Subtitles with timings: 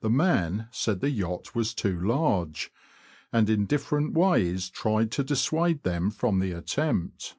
[0.00, 2.72] The man said the yacht was too large,
[3.30, 7.36] and in different ways tried to dissuade them from the attempt.